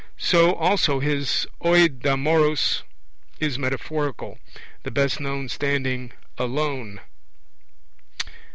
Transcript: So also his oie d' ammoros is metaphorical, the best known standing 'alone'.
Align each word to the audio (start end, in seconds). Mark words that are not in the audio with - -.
So 0.17 0.53
also 0.55 0.99
his 0.99 1.45
oie 1.63 1.87
d' 1.87 2.07
ammoros 2.07 2.81
is 3.39 3.59
metaphorical, 3.59 4.39
the 4.81 4.89
best 4.89 5.19
known 5.19 5.47
standing 5.47 6.11
'alone'. 6.39 7.01